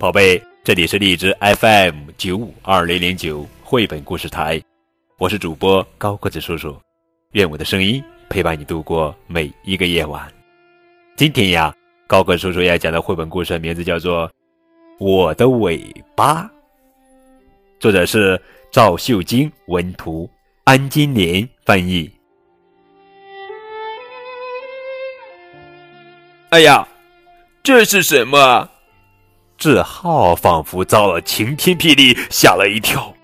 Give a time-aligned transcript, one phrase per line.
[0.00, 4.58] 宝贝，这里是荔枝 FM 九五二零零九绘本故事台，
[5.18, 6.74] 我是主播高个子叔叔，
[7.32, 10.26] 愿我的声音陪伴你度过每一个夜晚。
[11.18, 11.74] 今天呀，
[12.06, 14.26] 高个叔叔要讲的绘本故事名字叫做
[14.98, 15.84] 《我的尾
[16.16, 16.44] 巴》，
[17.78, 18.40] 作者是
[18.72, 20.26] 赵秀晶文图，
[20.64, 22.10] 安金莲翻译。
[26.48, 26.88] 哎呀，
[27.62, 28.66] 这是什么？
[29.60, 33.14] 志浩仿佛遭了晴天霹雳，吓了一跳。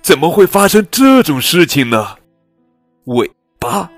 [0.00, 2.14] 怎么会发生这种事情呢？
[3.06, 3.90] 尾巴，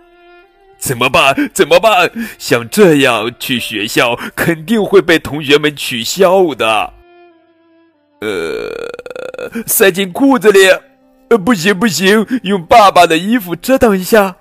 [0.78, 1.36] 怎么办？
[1.52, 2.10] 怎么办？
[2.38, 6.95] 像这样去学校，肯定会被同学们取笑的。
[8.22, 10.66] 呃，塞进裤子里？
[11.28, 14.34] 呃，不行不行，用爸爸的衣服遮挡一下。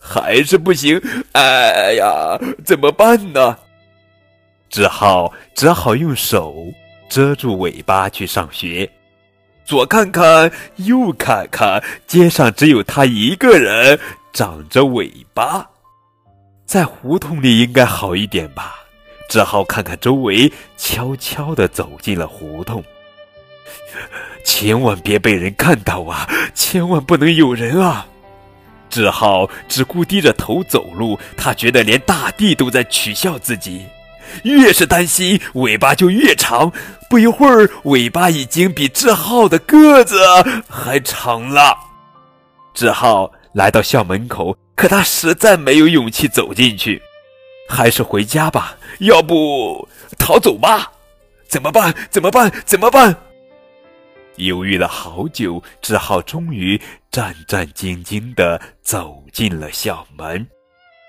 [0.00, 0.98] 还是不行，
[1.32, 3.58] 哎呀，怎么办呢？
[4.74, 6.66] 志浩只好用手
[7.08, 8.90] 遮住尾巴去上学，
[9.64, 13.96] 左看看，右看看，街上只有他一个人
[14.32, 15.64] 长着尾巴，
[16.66, 18.74] 在胡同里应该好一点吧？
[19.28, 22.82] 志浩看看周围，悄悄地走进了胡同，
[24.44, 26.28] 千万别被人看到啊！
[26.52, 28.04] 千万不能有人啊！
[28.90, 33.86] 志浩只顾低着头走路，他觉得连大地都在取笑自己。
[34.44, 36.72] 越是担心，尾巴就越长。
[37.08, 40.18] 不一会儿，尾巴已经比志浩的个子
[40.68, 41.76] 还长了。
[42.74, 47.00] 志浩来到校门口，可他实在没有勇气走进去。
[47.68, 50.90] 还是回家吧，要不逃走吧？
[51.48, 51.94] 怎么办？
[52.10, 52.50] 怎么办？
[52.66, 53.14] 怎么办？
[54.36, 56.80] 犹豫了好久，志浩终于
[57.12, 60.44] 战战兢兢地走进了校门。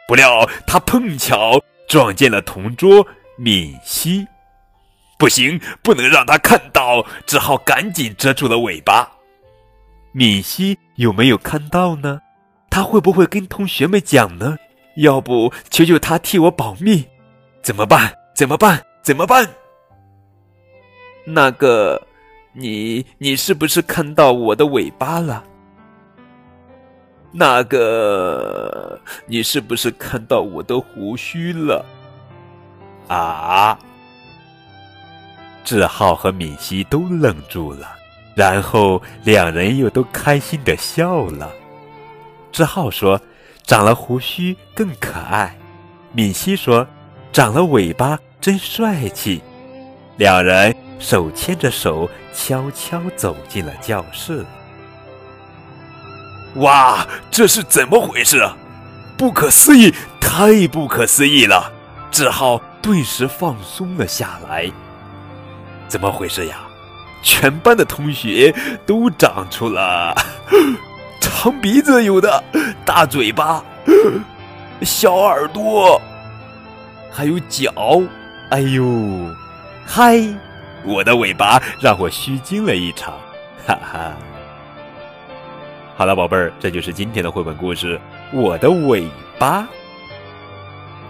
[0.07, 4.27] 不料他碰巧撞见了同桌敏熙，
[5.17, 9.11] 不行，不能让他看到，只好赶紧遮住了尾巴。
[10.11, 12.21] 敏熙有没有看到呢？
[12.69, 14.57] 他会不会跟同学们讲呢？
[14.97, 17.05] 要不求求他替我保密？
[17.61, 18.13] 怎么办？
[18.35, 18.81] 怎么办？
[19.03, 19.47] 怎么办？
[21.25, 22.01] 那个。
[22.57, 25.43] 你你是不是看到我的尾巴了？
[27.33, 28.74] 那个，
[29.27, 31.85] 你是不是看到我的胡须了？
[33.07, 33.77] 啊！
[35.63, 37.91] 志浩和敏熙都愣住了，
[38.35, 41.51] 然后两人又都开心的笑了。
[42.51, 43.19] 志浩说
[43.65, 45.57] ：“长了胡须更可爱。”
[46.13, 46.87] 敏熙说
[47.33, 49.41] ：“长了尾巴真帅气。”
[50.17, 50.75] 两人。
[50.97, 54.45] 手牵着手，悄悄走进了教室。
[56.55, 58.57] 哇，这是怎么回事啊？
[59.17, 61.71] 不可思议，太不可思议了！
[62.11, 64.69] 志浩顿时放松了下来。
[65.87, 66.57] 怎么回事呀？
[67.21, 68.53] 全班的同学
[68.85, 70.13] 都长出了
[71.19, 72.43] 长鼻子，有的
[72.85, 73.63] 大嘴巴，
[74.83, 75.99] 小耳朵，
[77.11, 77.73] 还有脚。
[78.51, 78.85] 哎呦，
[79.85, 80.21] 嗨！
[80.83, 83.13] 我的尾巴让我虚惊了一场，
[83.65, 84.11] 哈哈。
[85.97, 87.97] 好了，宝贝儿，这就是今天的绘本故事
[88.33, 89.61] 《我的尾巴》。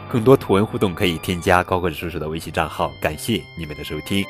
[0.09, 2.93] 更多图文互动可以添加高个子叔叔的微信账号。
[2.99, 4.25] 感谢你们的收听。